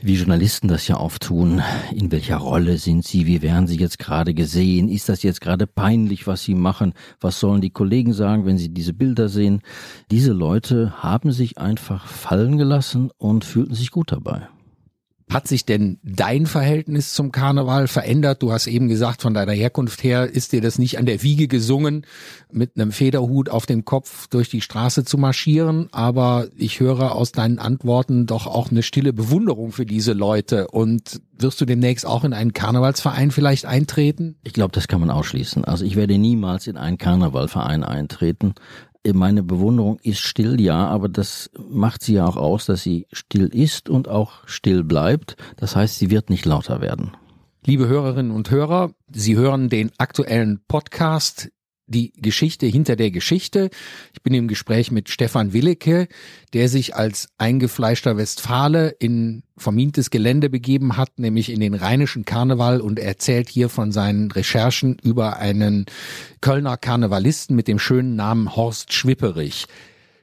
wie 0.01 0.15
Journalisten 0.15 0.69
das 0.69 0.87
ja 0.89 0.99
oft 0.99 1.23
tun, 1.23 1.63
in 1.93 2.13
welcher 2.13 2.37
Rolle 2.37 2.79
sind 2.79 3.05
sie, 3.05 3.27
wie 3.27 3.43
werden 3.43 3.67
sie 3.67 3.79
jetzt 3.79 3.99
gerade 3.99 4.35
gesehen, 4.35 4.89
ist 4.89 5.09
das 5.09 5.23
jetzt 5.23 5.41
gerade 5.41 5.67
peinlich, 5.67 6.27
was 6.27 6.43
sie 6.43 6.55
machen, 6.55 6.93
was 7.21 7.41
sollen 7.41 7.61
die 7.61 7.71
Kollegen 7.71 8.13
sagen, 8.13 8.45
wenn 8.45 8.59
sie 8.59 8.69
diese 8.69 8.93
Bilder 8.93 9.29
sehen. 9.29 9.63
Diese 10.11 10.33
Leute 10.33 11.03
haben 11.03 11.33
sich 11.33 11.59
einfach 11.59 12.07
fallen 12.07 12.59
gelassen 12.59 13.11
und 13.17 13.45
fühlten 13.45 13.75
sich 13.75 13.91
gut 13.91 14.13
dabei. 14.13 14.49
Hat 15.29 15.49
sich 15.49 15.65
denn 15.65 15.99
dein 16.05 16.47
Verhältnis 16.47 17.13
zum 17.13 17.33
Karneval 17.33 17.89
verändert? 17.89 18.45
Du 18.45 18.53
hast 18.53 18.69
eben 18.69 18.87
gesagt, 18.87 19.23
von 19.23 19.35
deiner 19.35 19.53
Herkunft 19.53 20.05
her 20.05 20.31
ist 20.31 20.53
dir 20.53 20.61
das 20.61 20.79
nicht 20.79 20.99
an 20.99 21.07
der 21.07 21.21
Wiege 21.25 21.49
gesungen, 21.49 22.07
mit 22.53 22.77
einem 22.77 22.93
Federhut 22.93 23.49
auf 23.49 23.67
dem 23.67 23.85
Kopf 23.85 24.29
durch 24.29 24.51
die 24.51 24.61
Straße 24.61 25.05
zu 25.05 25.19
marschieren. 25.19 25.89
Aber 25.91 26.47
ich 26.55 26.79
höre 26.79 27.17
aus 27.17 27.33
deinen 27.33 27.59
Antworten 27.59 28.27
doch 28.27 28.47
auch 28.47 28.71
eine 28.71 28.85
stille 28.85 29.13
Bewunderung 29.13 29.73
für 29.73 29.85
diese 29.85 30.13
Leute. 30.13 30.69
Und 30.69 31.21
wirst 31.37 31.61
du 31.61 31.65
demnächst 31.65 32.07
auch 32.07 32.23
in 32.23 32.33
einen 32.33 32.53
Karnevalsverein 32.53 33.33
vielleicht 33.33 33.67
eintreten? 33.67 34.37
Ich 34.45 34.53
glaube, 34.53 34.73
das 34.73 34.87
kann 34.87 35.01
man 35.01 35.11
ausschließen. 35.11 35.65
Also 35.65 35.85
ich 35.85 35.97
werde 35.97 36.19
niemals 36.19 36.69
in 36.69 36.77
einen 36.77 36.99
Karnevalverein 36.99 37.83
eintreten 37.83 38.55
meine 39.15 39.43
Bewunderung 39.43 39.99
ist 40.03 40.21
still, 40.21 40.61
ja, 40.61 40.87
aber 40.87 41.09
das 41.09 41.51
macht 41.69 42.03
sie 42.03 42.15
ja 42.15 42.27
auch 42.27 42.37
aus, 42.37 42.67
dass 42.67 42.83
sie 42.83 43.07
still 43.13 43.49
ist 43.49 43.89
und 43.89 44.09
auch 44.09 44.47
still 44.47 44.85
bleibt. 44.85 45.37
Das 45.57 45.77
heißt, 45.77 45.99
sie 45.99 46.11
wird 46.11 46.31
nicht 46.31 46.45
lauter 46.45 46.81
werden. 46.81 47.13
Liebe 47.65 47.89
Hörerinnen 47.89 48.31
und 48.31 48.51
Hörer, 48.51 48.93
Sie 49.13 49.37
hören 49.37 49.69
den 49.69 49.91
aktuellen 49.99 50.61
Podcast 50.69 51.51
die 51.87 52.13
Geschichte 52.17 52.67
hinter 52.67 52.97
der 52.97 53.11
Geschichte. 53.11 53.71
Ich 54.13 54.23
bin 54.23 54.35
im 54.35 54.49
Gespräch 54.49 54.91
mit 54.91 55.09
Stefan 55.09 55.53
Willecke, 55.53 56.09
der 56.53 56.69
sich 56.69 56.97
als 56.97 57.29
eingefleischter 57.39 58.17
Westfale 58.17 58.89
in 58.99 59.43
vermintes 59.57 60.11
Gelände 60.11 60.51
begeben 60.51 60.97
hat, 60.97 61.19
nämlich 61.19 61.51
in 61.51 61.61
den 61.61 61.75
rheinischen 61.75 62.25
Karneval 62.25 62.81
und 62.81 62.99
erzählt 62.99 63.49
hier 63.49 63.69
von 63.69 63.93
seinen 63.93 64.31
Recherchen 64.31 64.99
über 65.03 65.39
einen 65.39 65.87
Kölner 66.41 66.77
Karnevalisten 66.77 67.57
mit 67.57 67.69
dem 67.69 67.79
schönen 67.79 68.17
Namen 68.17 68.55
Horst 68.57 68.93
Schwipperich. 68.93 69.67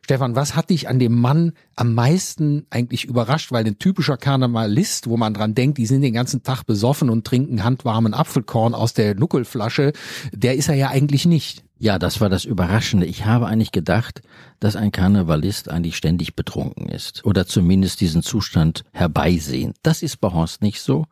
Stefan, 0.04 0.36
was 0.36 0.54
hat 0.54 0.70
dich 0.70 0.90
an 0.90 1.00
dem 1.00 1.18
Mann 1.20 1.54
am 1.78 1.94
meisten 1.94 2.66
eigentlich 2.70 3.06
überrascht? 3.06 3.54
Weil 3.54 3.66
ein 3.66 3.80
typischer 3.80 4.18
Karnevalist, 4.18 5.08
wo 5.08 5.16
man 5.16 5.34
dran 5.34 5.56
denkt, 5.56 5.78
die 5.78 5.86
sind 5.86 6.02
den 6.02 6.14
ganzen 6.14 6.44
Tag 6.44 6.64
besoffen 6.66 7.10
und 7.10 7.26
trinken 7.26 7.64
handwarmen 7.64 8.14
Apfelkorn 8.14 8.74
aus 8.74 8.94
der 8.94 9.16
Nuckelflasche, 9.16 9.94
der 10.34 10.56
ist 10.56 10.68
er 10.68 10.76
ja 10.76 10.90
eigentlich 10.90 11.26
nicht. 11.26 11.64
Ja, 11.80 12.00
das 12.00 12.22
war 12.22 12.30
das 12.30 12.46
Überraschende. 12.46 13.06
Ich 13.06 13.26
habe 13.26 13.48
eigentlich 13.48 13.72
gedacht, 13.72 14.22
dass 14.60 14.78
ein 14.78 14.92
Karnevalist 14.92 15.70
eigentlich 15.70 15.98
ständig 15.98 16.36
betrunken 16.36 16.88
ist 16.88 17.26
oder 17.26 17.46
zumindest 17.46 18.00
diesen 18.00 18.24
Zustand 18.24 18.84
herbeisehen. 18.94 19.74
Das 19.84 20.02
ist 20.02 20.22
bei 20.22 20.32
Horst 20.32 20.62
nicht 20.62 20.82
so. 20.82 21.06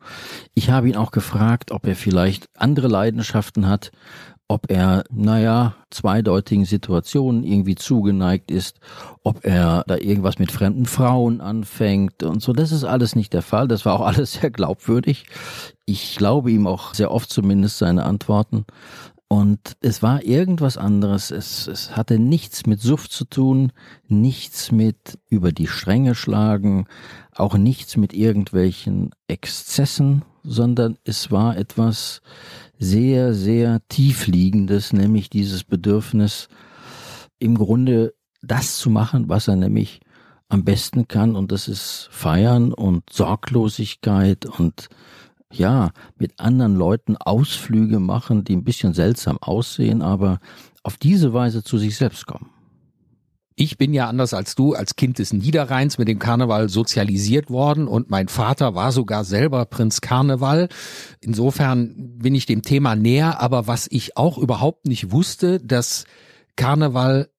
Ich 0.54 0.70
habe 0.70 0.88
ihn 0.88 0.96
auch 0.96 1.10
gefragt, 1.10 1.72
ob 1.72 1.86
er 1.86 1.96
vielleicht 1.96 2.48
andere 2.56 2.88
Leidenschaften 2.88 3.68
hat 3.68 3.90
ob 4.52 4.70
er, 4.70 5.04
naja, 5.10 5.74
zweideutigen 5.88 6.66
Situationen 6.66 7.42
irgendwie 7.42 7.74
zugeneigt 7.74 8.50
ist, 8.50 8.80
ob 9.22 9.46
er 9.46 9.82
da 9.86 9.96
irgendwas 9.96 10.38
mit 10.38 10.52
fremden 10.52 10.84
Frauen 10.84 11.40
anfängt 11.40 12.22
und 12.22 12.42
so. 12.42 12.52
Das 12.52 12.70
ist 12.70 12.84
alles 12.84 13.16
nicht 13.16 13.32
der 13.32 13.40
Fall. 13.40 13.66
Das 13.66 13.86
war 13.86 13.98
auch 13.98 14.06
alles 14.06 14.34
sehr 14.34 14.50
glaubwürdig. 14.50 15.24
Ich 15.86 16.16
glaube 16.16 16.50
ihm 16.50 16.66
auch 16.66 16.92
sehr 16.92 17.10
oft 17.12 17.30
zumindest 17.30 17.78
seine 17.78 18.04
Antworten. 18.04 18.66
Und 19.26 19.78
es 19.80 20.02
war 20.02 20.22
irgendwas 20.22 20.76
anderes. 20.76 21.30
Es, 21.30 21.66
es 21.66 21.96
hatte 21.96 22.18
nichts 22.18 22.66
mit 22.66 22.82
Suft 22.82 23.10
zu 23.12 23.24
tun, 23.24 23.72
nichts 24.06 24.70
mit 24.70 25.18
über 25.30 25.52
die 25.52 25.66
Stränge 25.66 26.14
schlagen, 26.14 26.86
auch 27.34 27.56
nichts 27.56 27.96
mit 27.96 28.12
irgendwelchen 28.12 29.14
Exzessen, 29.28 30.26
sondern 30.42 30.98
es 31.04 31.30
war 31.30 31.56
etwas, 31.56 32.20
sehr, 32.78 33.32
sehr 33.32 33.80
tiefliegendes, 33.88 34.92
nämlich 34.92 35.30
dieses 35.30 35.62
Bedürfnis, 35.62 36.48
im 37.38 37.56
Grunde 37.56 38.14
das 38.42 38.78
zu 38.78 38.90
machen, 38.90 39.28
was 39.28 39.46
er 39.48 39.56
nämlich 39.56 40.00
am 40.48 40.64
besten 40.64 41.08
kann, 41.08 41.36
und 41.36 41.52
das 41.52 41.68
ist 41.68 42.08
Feiern 42.10 42.72
und 42.72 43.04
Sorglosigkeit 43.10 44.46
und 44.46 44.88
ja, 45.52 45.90
mit 46.16 46.40
anderen 46.40 46.76
Leuten 46.76 47.16
Ausflüge 47.16 48.00
machen, 48.00 48.44
die 48.44 48.56
ein 48.56 48.64
bisschen 48.64 48.94
seltsam 48.94 49.38
aussehen, 49.38 50.02
aber 50.02 50.40
auf 50.82 50.96
diese 50.96 51.32
Weise 51.32 51.62
zu 51.62 51.78
sich 51.78 51.96
selbst 51.96 52.26
kommen. 52.26 52.50
Ich 53.62 53.78
bin 53.78 53.94
ja 53.94 54.08
anders 54.08 54.34
als 54.34 54.56
du 54.56 54.74
als 54.74 54.96
Kind 54.96 55.20
des 55.20 55.32
Niederrheins 55.32 55.96
mit 55.96 56.08
dem 56.08 56.18
Karneval 56.18 56.68
sozialisiert 56.68 57.48
worden 57.48 57.86
und 57.86 58.10
mein 58.10 58.26
Vater 58.26 58.74
war 58.74 58.90
sogar 58.90 59.22
selber 59.24 59.66
Prinz 59.66 60.00
Karneval. 60.00 60.68
Insofern 61.20 62.18
bin 62.18 62.34
ich 62.34 62.44
dem 62.44 62.62
Thema 62.62 62.96
näher, 62.96 63.40
aber 63.40 63.68
was 63.68 63.86
ich 63.88 64.16
auch 64.16 64.36
überhaupt 64.36 64.88
nicht 64.88 65.12
wusste, 65.12 65.60
dass 65.60 66.06
Karneval 66.56 67.30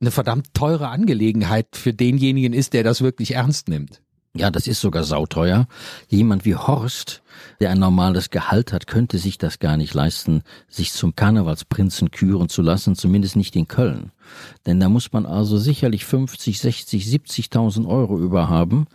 eine 0.00 0.12
verdammt 0.12 0.54
teure 0.54 0.86
Angelegenheit 0.86 1.74
für 1.74 1.92
denjenigen 1.92 2.52
ist, 2.52 2.72
der 2.72 2.84
das 2.84 3.00
wirklich 3.00 3.34
ernst 3.34 3.68
nimmt. 3.68 4.02
Ja, 4.38 4.50
das 4.50 4.66
ist 4.66 4.80
sogar 4.80 5.04
sauteuer. 5.04 5.66
Jemand 6.08 6.44
wie 6.44 6.54
Horst, 6.54 7.22
der 7.60 7.70
ein 7.70 7.78
normales 7.78 8.30
Gehalt 8.30 8.72
hat, 8.72 8.86
könnte 8.86 9.18
sich 9.18 9.38
das 9.38 9.58
gar 9.58 9.76
nicht 9.76 9.94
leisten, 9.94 10.42
sich 10.68 10.92
zum 10.92 11.16
Karnevalsprinzen 11.16 12.10
küren 12.10 12.48
zu 12.48 12.62
lassen, 12.62 12.96
zumindest 12.96 13.36
nicht 13.36 13.56
in 13.56 13.68
Köln. 13.68 14.12
Denn 14.66 14.80
da 14.80 14.88
muss 14.88 15.12
man 15.12 15.26
also 15.26 15.56
sicherlich 15.56 16.04
50, 16.04 16.58
60, 16.58 17.04
70.000 17.04 17.86
Euro 17.86 18.18
überhaben, 18.18 18.86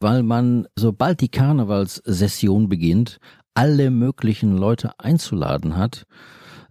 weil 0.00 0.22
man, 0.22 0.66
sobald 0.76 1.20
die 1.20 1.28
Karnevalssession 1.28 2.68
beginnt, 2.68 3.18
alle 3.54 3.90
möglichen 3.90 4.56
Leute 4.56 4.98
einzuladen 4.98 5.76
hat 5.76 6.06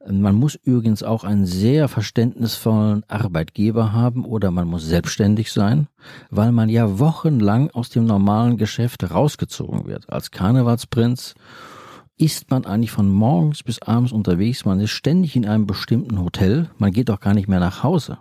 man 0.10 0.36
muss 0.36 0.55
übrigens 0.55 1.03
auch 1.03 1.24
einen 1.24 1.45
sehr 1.45 1.88
verständnisvollen 1.88 3.03
Arbeitgeber 3.07 3.93
haben 3.93 4.25
oder 4.25 4.51
man 4.51 4.67
muss 4.67 4.86
selbstständig 4.86 5.51
sein, 5.51 5.88
weil 6.29 6.51
man 6.51 6.69
ja 6.69 7.00
wochenlang 7.00 7.69
aus 7.72 7.89
dem 7.89 8.05
normalen 8.05 8.57
Geschäft 8.57 9.10
rausgezogen 9.10 9.86
wird. 9.86 10.10
Als 10.12 10.31
Karnevalsprinz 10.31 11.36
ist 12.17 12.51
man 12.51 12.65
eigentlich 12.65 12.91
von 12.91 13.10
morgens 13.10 13.63
bis 13.63 13.81
abends 13.81 14.12
unterwegs, 14.12 14.65
man 14.65 14.79
ist 14.79 14.91
ständig 14.91 15.36
in 15.36 15.45
einem 15.45 15.65
bestimmten 15.65 16.19
Hotel, 16.19 16.69
man 16.77 16.91
geht 16.91 17.10
auch 17.10 17.19
gar 17.19 17.33
nicht 17.33 17.48
mehr 17.48 17.60
nach 17.60 17.83
Hause, 17.83 18.19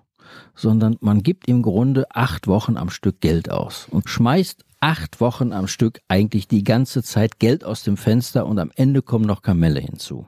sondern 0.54 0.96
man 1.00 1.22
gibt 1.22 1.48
im 1.48 1.62
Grunde 1.62 2.06
acht 2.10 2.46
Wochen 2.46 2.76
am 2.76 2.90
Stück 2.90 3.20
Geld 3.20 3.50
aus 3.50 3.88
und 3.90 4.08
schmeißt 4.08 4.64
acht 4.80 5.20
Wochen 5.20 5.52
am 5.52 5.66
Stück 5.68 6.00
eigentlich 6.08 6.48
die 6.48 6.64
ganze 6.64 7.02
Zeit 7.02 7.38
Geld 7.38 7.64
aus 7.64 7.82
dem 7.82 7.96
Fenster 7.96 8.46
und 8.46 8.58
am 8.58 8.72
Ende 8.74 9.02
kommen 9.02 9.24
noch 9.24 9.42
Kamelle 9.42 9.80
hinzu. 9.80 10.26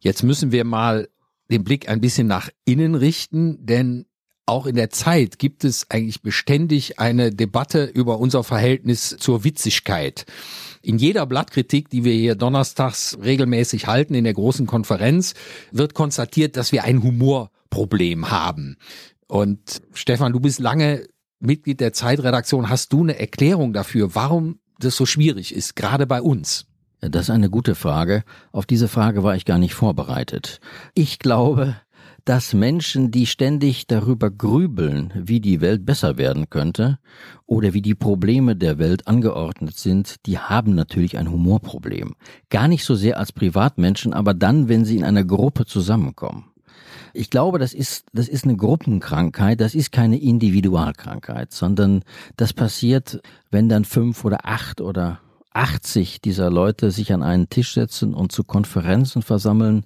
Jetzt 0.00 0.22
müssen 0.22 0.50
wir 0.50 0.64
mal 0.64 1.08
den 1.50 1.64
Blick 1.64 1.88
ein 1.88 2.00
bisschen 2.00 2.26
nach 2.26 2.48
innen 2.64 2.94
richten, 2.94 3.64
denn 3.64 4.06
auch 4.46 4.66
in 4.66 4.74
der 4.74 4.90
Zeit 4.90 5.38
gibt 5.38 5.62
es 5.62 5.88
eigentlich 5.90 6.22
beständig 6.22 6.98
eine 6.98 7.30
Debatte 7.30 7.84
über 7.84 8.18
unser 8.18 8.42
Verhältnis 8.42 9.16
zur 9.18 9.44
Witzigkeit. 9.44 10.26
In 10.82 10.98
jeder 10.98 11.24
Blattkritik, 11.26 11.88
die 11.88 12.02
wir 12.02 12.14
hier 12.14 12.34
donnerstags 12.34 13.16
regelmäßig 13.22 13.86
halten 13.86 14.14
in 14.14 14.24
der 14.24 14.34
großen 14.34 14.66
Konferenz, 14.66 15.34
wird 15.70 15.94
konstatiert, 15.94 16.56
dass 16.56 16.72
wir 16.72 16.82
ein 16.82 17.02
Humorproblem 17.02 18.30
haben. 18.30 18.76
Und 19.28 19.82
Stefan, 19.92 20.32
du 20.32 20.40
bist 20.40 20.58
lange 20.58 21.06
Mitglied 21.38 21.78
der 21.80 21.92
Zeitredaktion. 21.92 22.68
Hast 22.68 22.92
du 22.92 23.02
eine 23.02 23.20
Erklärung 23.20 23.72
dafür, 23.72 24.14
warum 24.16 24.58
das 24.80 24.96
so 24.96 25.06
schwierig 25.06 25.54
ist, 25.54 25.76
gerade 25.76 26.06
bei 26.06 26.20
uns? 26.20 26.66
Das 27.00 27.22
ist 27.22 27.30
eine 27.30 27.48
gute 27.48 27.74
Frage. 27.74 28.24
Auf 28.52 28.66
diese 28.66 28.88
Frage 28.88 29.22
war 29.22 29.34
ich 29.34 29.44
gar 29.44 29.58
nicht 29.58 29.74
vorbereitet. 29.74 30.60
Ich 30.94 31.18
glaube, 31.18 31.76
dass 32.24 32.52
Menschen, 32.52 33.10
die 33.10 33.26
ständig 33.26 33.86
darüber 33.86 34.30
grübeln, 34.30 35.12
wie 35.14 35.40
die 35.40 35.60
Welt 35.62 35.86
besser 35.86 36.18
werden 36.18 36.50
könnte 36.50 36.98
oder 37.46 37.72
wie 37.72 37.82
die 37.82 37.94
Probleme 37.94 38.54
der 38.54 38.78
Welt 38.78 39.08
angeordnet 39.08 39.78
sind, 39.78 40.16
die 40.26 40.38
haben 40.38 40.74
natürlich 40.74 41.16
ein 41.16 41.30
Humorproblem. 41.30 42.14
Gar 42.50 42.68
nicht 42.68 42.84
so 42.84 42.94
sehr 42.94 43.18
als 43.18 43.32
Privatmenschen, 43.32 44.12
aber 44.12 44.34
dann, 44.34 44.68
wenn 44.68 44.84
sie 44.84 44.96
in 44.96 45.04
einer 45.04 45.24
Gruppe 45.24 45.64
zusammenkommen. 45.64 46.44
Ich 47.14 47.30
glaube, 47.30 47.58
das 47.58 47.72
ist, 47.72 48.06
das 48.12 48.28
ist 48.28 48.44
eine 48.44 48.56
Gruppenkrankheit, 48.56 49.60
das 49.60 49.74
ist 49.74 49.90
keine 49.90 50.20
Individualkrankheit, 50.20 51.52
sondern 51.52 52.04
das 52.36 52.52
passiert, 52.52 53.20
wenn 53.50 53.68
dann 53.68 53.84
fünf 53.84 54.24
oder 54.24 54.46
acht 54.46 54.80
oder 54.80 55.20
80 55.52 56.20
dieser 56.20 56.50
Leute 56.50 56.90
sich 56.90 57.12
an 57.12 57.22
einen 57.22 57.48
Tisch 57.48 57.74
setzen 57.74 58.14
und 58.14 58.32
zu 58.32 58.44
Konferenzen 58.44 59.22
versammeln, 59.22 59.84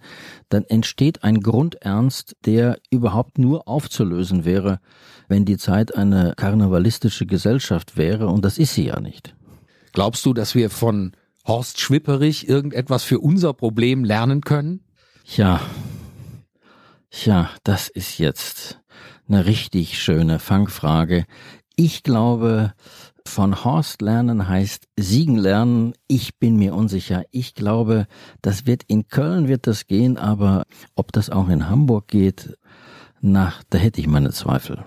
dann 0.49 0.65
entsteht 0.65 1.25
ein 1.25 1.41
Grundernst, 1.41 2.37
der 2.45 2.79
überhaupt 2.91 3.39
nur 3.39 3.67
aufzulösen 3.67 4.45
wäre, 4.45 4.81
wenn 5.29 5.45
die 5.45 5.57
Zeit 5.57 5.95
eine 5.95 6.35
karnevalistische 6.37 7.27
Gesellschaft 7.27 7.97
wäre, 7.97 8.29
und 8.29 8.45
das 8.45 8.59
ist 8.59 8.75
sie 8.75 8.87
ja 8.87 9.01
nicht. 9.01 9.35
Glaubst 9.93 10.27
du, 10.27 10.35
dass 10.35 10.55
wir 10.55 10.71
von 10.71 11.13
Horst 11.47 11.81
Schwipperich 11.81 12.49
irgendetwas 12.49 13.05
für 13.05 13.21
unser 13.21 13.55
Problem 13.55 14.05
lernen 14.05 14.43
können? 14.43 14.85
Ja, 15.25 15.61
ja, 17.23 17.51
das 17.63 17.89
ist 17.89 18.19
jetzt 18.19 18.81
eine 19.29 19.47
richtig 19.47 20.03
schöne 20.03 20.39
Fangfrage. 20.39 21.27
Ich 21.77 22.03
glaube, 22.03 22.75
von 23.27 23.65
Horst 23.65 24.03
lernen 24.03 24.49
heißt 24.49 24.87
siegen 24.99 25.37
lernen. 25.37 25.95
Ich 26.07 26.39
bin 26.39 26.57
mir 26.57 26.75
unsicher. 26.75 27.25
Ich 27.31 27.55
glaube, 27.55 28.07
das 28.43 28.67
wird 28.67 28.83
in 28.87 29.09
Köln 29.09 29.49
wird 29.49 29.67
das 29.67 29.87
gehen, 29.87 30.17
aber 30.17 30.65
ob 30.95 31.13
das 31.13 31.31
auch 31.31 31.49
in 31.49 31.69
Hamburg 31.69 32.09
geht, 32.09 32.57
na, 33.21 33.55
da 33.71 33.79
hätte 33.79 34.01
ich 34.01 34.07
meine 34.07 34.31
Zweifel. 34.31 34.85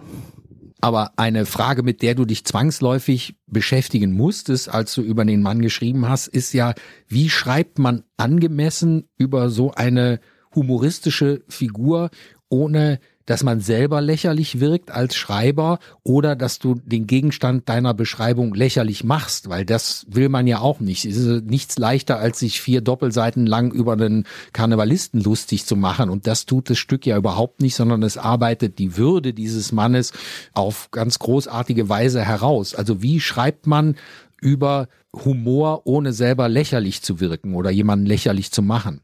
Aber 0.80 1.14
eine 1.18 1.48
Frage, 1.48 1.82
mit 1.82 2.04
der 2.04 2.14
du 2.14 2.26
dich 2.26 2.46
zwangsläufig 2.46 3.36
beschäftigen 3.48 4.14
musstest, 4.14 4.70
als 4.70 4.94
du 4.94 5.02
über 5.02 5.26
den 5.26 5.42
Mann 5.42 5.62
geschrieben 5.62 6.08
hast, 6.08 6.28
ist 6.28 6.54
ja, 6.54 6.76
wie 7.08 7.30
schreibt 7.30 7.80
man 7.80 8.04
angemessen 8.16 9.10
über 9.18 9.50
so 9.50 9.72
eine 9.72 10.20
humoristische 10.54 11.44
Figur, 11.48 12.12
ohne 12.50 13.00
dass 13.28 13.44
man 13.44 13.60
selber 13.60 14.02
lächerlich 14.02 14.60
wirkt 14.60 14.90
als 14.90 15.16
Schreiber 15.16 15.78
oder 16.02 16.36
dass 16.36 16.58
du 16.58 16.76
den 16.76 17.06
Gegenstand 17.06 17.70
deiner 17.70 17.94
Beschreibung 17.94 18.56
lächerlich 18.56 19.04
machst, 19.04 19.50
weil 19.50 19.66
das 19.66 20.08
will 20.10 20.30
man 20.30 20.48
ja 20.48 20.60
auch 20.60 20.80
nicht. 20.80 21.06
Es 21.06 21.18
ist 21.18 21.46
nichts 21.46 21.78
leichter, 21.78 22.18
als 22.18 22.40
sich 22.40 22.60
vier 22.62 22.82
Doppelseiten 22.82 23.46
lang 23.46 23.72
über 23.72 23.94
einen 23.94 24.26
Karnevalisten 24.54 25.22
lustig 25.22 25.66
zu 25.66 25.76
machen. 25.76 26.10
Und 26.10 26.26
das 26.26 26.46
tut 26.46 26.70
das 26.70 26.80
Stück 26.80 27.06
ja 27.06 27.18
überhaupt 27.18 27.62
nicht, 27.62 27.76
sondern 27.76 28.02
es 28.02 28.18
arbeitet 28.18 28.80
die 28.80 28.98
Würde 28.98 29.34
dieses 29.34 29.74
Mannes 29.74 30.14
auf 30.54 30.90
ganz 30.92 31.20
großartige 31.20 31.90
Weise 31.90 32.24
heraus. 32.24 32.74
Also 32.74 33.02
wie 33.02 33.20
schreibt 33.20 33.68
man 33.68 33.96
über 34.42 34.88
Humor, 35.14 35.82
ohne 35.86 36.14
selber 36.14 36.48
lächerlich 36.48 37.02
zu 37.02 37.20
wirken 37.20 37.56
oder 37.56 37.72
jemanden 37.72 38.06
lächerlich 38.06 38.52
zu 38.52 38.62
machen? 38.62 39.02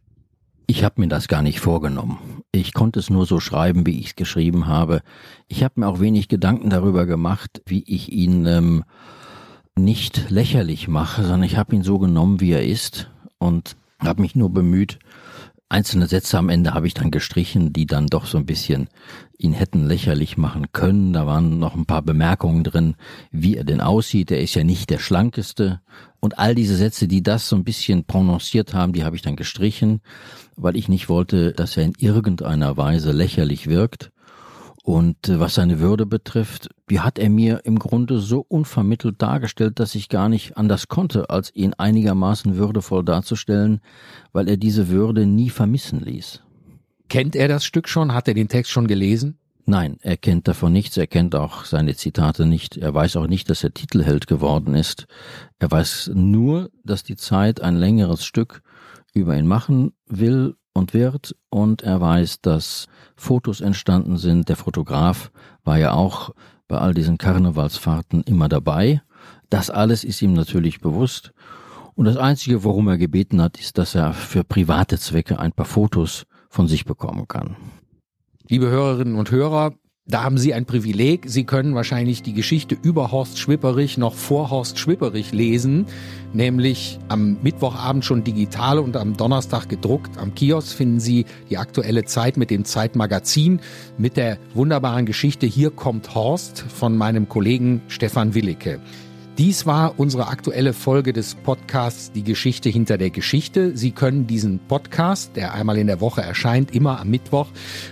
Ich 0.65 0.85
habe 0.85 1.01
mir 1.01 1.09
das 1.09 1.27
gar 1.27 1.41
nicht 1.41 1.59
vorgenommen. 1.59 2.19
Ich 2.55 2.73
konnte 2.73 2.99
es 2.99 3.09
nur 3.09 3.25
so 3.25 3.39
schreiben, 3.39 3.87
wie 3.87 3.99
ich 3.99 4.09
es 4.09 4.15
geschrieben 4.15 4.67
habe. 4.67 5.01
Ich 5.47 5.63
habe 5.63 5.79
mir 5.79 5.87
auch 5.87 5.99
wenig 5.99 6.27
Gedanken 6.27 6.69
darüber 6.69 7.07
gemacht, 7.07 7.63
wie 7.65 7.83
ich 7.87 8.11
ihn 8.11 8.45
ähm, 8.45 8.83
nicht 9.75 10.29
lächerlich 10.29 10.87
mache, 10.87 11.23
sondern 11.23 11.43
ich 11.43 11.57
habe 11.57 11.75
ihn 11.75 11.81
so 11.81 11.97
genommen, 11.97 12.41
wie 12.41 12.51
er 12.51 12.63
ist 12.63 13.09
und 13.39 13.75
habe 13.97 14.21
mich 14.21 14.35
nur 14.35 14.51
bemüht, 14.51 14.99
einzelne 15.69 16.07
Sätze 16.07 16.37
am 16.37 16.49
Ende 16.49 16.73
habe 16.73 16.87
ich 16.87 16.93
dann 16.93 17.11
gestrichen, 17.11 17.73
die 17.73 17.85
dann 17.85 18.07
doch 18.07 18.25
so 18.25 18.37
ein 18.37 18.45
bisschen 18.45 18.87
ihn 19.37 19.53
hätten 19.53 19.87
lächerlich 19.87 20.37
machen 20.37 20.71
können. 20.71 21.13
Da 21.13 21.25
waren 21.25 21.59
noch 21.59 21.75
ein 21.75 21.85
paar 21.85 22.01
Bemerkungen 22.01 22.63
drin, 22.63 22.95
wie 23.31 23.57
er 23.57 23.63
denn 23.63 23.81
aussieht. 23.81 24.31
Er 24.31 24.41
ist 24.41 24.55
ja 24.55 24.63
nicht 24.63 24.89
der 24.89 24.99
schlankeste. 24.99 25.81
Und 26.19 26.39
all 26.39 26.55
diese 26.55 26.77
Sätze, 26.77 27.07
die 27.07 27.23
das 27.23 27.49
so 27.49 27.55
ein 27.55 27.65
bisschen 27.65 28.05
prononciert 28.05 28.73
haben, 28.73 28.93
die 28.93 29.03
habe 29.03 29.15
ich 29.15 29.21
dann 29.21 29.35
gestrichen, 29.35 30.01
weil 30.55 30.77
ich 30.77 30.87
nicht 30.87 31.09
wollte, 31.09 31.51
dass 31.51 31.75
er 31.75 31.83
in 31.83 31.95
irgendeiner 31.97 32.77
Weise 32.77 33.11
lächerlich 33.11 33.67
wirkt. 33.67 34.12
Und 34.83 35.29
äh, 35.29 35.39
was 35.39 35.55
seine 35.55 35.79
Würde 35.79 36.05
betrifft, 36.05 36.69
die 36.89 36.99
hat 36.99 37.17
er 37.17 37.29
mir 37.29 37.61
im 37.63 37.79
Grunde 37.79 38.19
so 38.19 38.45
unvermittelt 38.47 39.21
dargestellt, 39.21 39.79
dass 39.79 39.95
ich 39.95 40.09
gar 40.09 40.27
nicht 40.27 40.57
anders 40.57 40.89
konnte, 40.89 41.29
als 41.29 41.55
ihn 41.55 41.73
einigermaßen 41.73 42.57
würdevoll 42.57 43.03
darzustellen, 43.03 43.79
weil 44.33 44.49
er 44.49 44.57
diese 44.57 44.89
Würde 44.89 45.25
nie 45.25 45.49
vermissen 45.49 46.01
ließ. 46.01 46.41
Kennt 47.07 47.35
er 47.35 47.47
das 47.47 47.63
Stück 47.63 47.87
schon? 47.87 48.13
Hat 48.13 48.27
er 48.27 48.33
den 48.33 48.49
Text 48.49 48.71
schon 48.71 48.87
gelesen? 48.87 49.39
Nein, 49.65 49.97
er 50.01 50.17
kennt 50.17 50.49
davon 50.49 50.73
nichts, 50.73 50.97
er 50.97 51.07
kennt 51.07 51.33
auch 51.35 51.63
seine 51.63 51.95
Zitate 51.95 52.45
nicht, 52.45 52.75
er 52.75 52.93
weiß 52.93 53.15
auch 53.15 53.27
nicht, 53.27 53.49
dass 53.49 53.63
er 53.63 53.73
Titelheld 53.73 54.27
geworden 54.27 54.75
ist. 54.75 55.07
Er 55.59 55.71
weiß 55.71 56.11
nur, 56.13 56.69
dass 56.83 57.03
die 57.03 57.15
Zeit 57.15 57.61
ein 57.61 57.77
längeres 57.77 58.25
Stück 58.25 58.61
über 59.13 59.37
ihn 59.37 59.47
machen 59.47 59.93
will 60.07 60.57
und 60.73 60.93
wird 60.93 61.35
und 61.49 61.83
er 61.83 62.01
weiß, 62.01 62.41
dass 62.41 62.87
Fotos 63.15 63.61
entstanden 63.61 64.17
sind. 64.17 64.49
Der 64.49 64.55
Fotograf 64.55 65.31
war 65.63 65.77
ja 65.77 65.93
auch 65.93 66.31
bei 66.67 66.77
all 66.77 66.93
diesen 66.93 67.17
Karnevalsfahrten 67.17 68.23
immer 68.23 68.49
dabei. 68.49 69.01
Das 69.49 69.69
alles 69.69 70.03
ist 70.03 70.21
ihm 70.21 70.33
natürlich 70.33 70.81
bewusst. 70.81 71.33
Und 71.95 72.05
das 72.05 72.17
Einzige, 72.17 72.63
worum 72.63 72.87
er 72.87 72.97
gebeten 72.97 73.41
hat, 73.41 73.59
ist, 73.59 73.77
dass 73.77 73.93
er 73.93 74.13
für 74.13 74.43
private 74.43 74.97
Zwecke 74.97 75.39
ein 75.39 75.51
paar 75.51 75.65
Fotos 75.65 76.25
von 76.49 76.67
sich 76.67 76.85
bekommen 76.85 77.27
kann. 77.27 77.55
Liebe 78.49 78.69
Hörerinnen 78.69 79.15
und 79.15 79.29
Hörer, 79.31 79.73
da 80.05 80.23
haben 80.23 80.37
Sie 80.37 80.53
ein 80.53 80.65
Privileg. 80.65 81.25
Sie 81.27 81.45
können 81.45 81.75
wahrscheinlich 81.75 82.21
die 82.23 82.33
Geschichte 82.33 82.75
über 82.81 83.11
Horst 83.13 83.39
Schwipperich 83.39 83.97
noch 83.97 84.13
vor 84.13 84.49
Horst 84.49 84.77
Schwipperich 84.77 85.31
lesen, 85.31 85.85
nämlich 86.33 86.99
am 87.07 87.37
Mittwochabend 87.41 88.03
schon 88.03 88.25
digital 88.25 88.79
und 88.79 88.97
am 88.97 89.15
Donnerstag 89.15 89.69
gedruckt. 89.69 90.17
Am 90.17 90.35
Kiosk 90.35 90.75
finden 90.75 90.99
Sie 90.99 91.25
die 91.49 91.57
aktuelle 91.57 92.03
Zeit 92.03 92.35
mit 92.35 92.49
dem 92.49 92.65
Zeitmagazin 92.65 93.61
mit 93.97 94.17
der 94.17 94.39
wunderbaren 94.53 95.05
Geschichte 95.05 95.45
Hier 95.45 95.71
kommt 95.71 96.13
Horst 96.15 96.59
von 96.59 96.97
meinem 96.97 97.29
Kollegen 97.29 97.81
Stefan 97.87 98.33
Willicke. 98.33 98.81
Dies 99.39 99.65
war 99.65 99.95
unsere 99.97 100.27
aktuelle 100.27 100.73
Folge 100.73 101.11
des 101.11 101.33
Podcasts 101.33 102.11
Die 102.11 102.23
Geschichte 102.23 102.69
hinter 102.69 102.99
der 102.99 103.09
Geschichte. 103.09 103.75
Sie 103.75 103.89
können 103.89 104.27
diesen 104.27 104.59
Podcast, 104.59 105.35
der 105.35 105.55
einmal 105.55 105.79
in 105.79 105.87
der 105.87 106.01
Woche 106.01 106.21
erscheint, 106.21 106.75
immer 106.75 106.99
am 106.99 107.09
Mittwoch, 107.09 107.47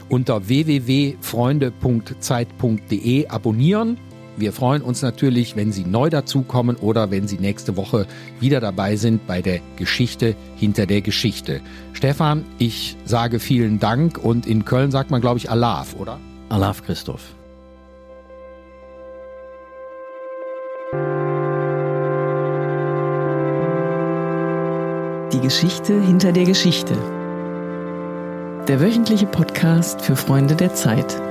unter 0.07 0.47
www.freunde.zeit.de 0.47 3.27
abonnieren. 3.27 3.97
Wir 4.37 4.53
freuen 4.53 4.83
uns 4.83 5.01
natürlich, 5.01 5.55
wenn 5.55 5.71
Sie 5.71 5.83
neu 5.83 6.11
dazukommen 6.11 6.75
oder 6.75 7.09
wenn 7.09 7.27
Sie 7.27 7.39
nächste 7.39 7.75
Woche 7.75 8.05
wieder 8.39 8.59
dabei 8.59 8.95
sind 8.95 9.25
bei 9.25 9.41
der 9.41 9.61
Geschichte 9.77 10.35
hinter 10.57 10.85
der 10.85 11.01
Geschichte. 11.01 11.61
Stefan, 11.93 12.45
ich 12.59 12.97
sage 13.03 13.39
vielen 13.39 13.79
Dank 13.79 14.19
und 14.19 14.45
in 14.45 14.63
Köln 14.63 14.91
sagt 14.91 15.09
man, 15.09 15.21
glaube 15.21 15.39
ich, 15.39 15.49
Alaf, 15.49 15.95
oder? 15.95 16.19
Alaf 16.49 16.83
Christoph. 16.83 17.33
Die 25.33 25.39
Geschichte 25.39 25.93
hinter 26.01 26.33
der 26.33 26.43
Geschichte. 26.43 26.93
Der 28.67 28.81
wöchentliche 28.81 29.25
Podcast 29.25 30.01
für 30.01 30.17
Freunde 30.17 30.57
der 30.57 30.73
Zeit. 30.73 31.21